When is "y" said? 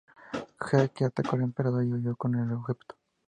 1.85-1.93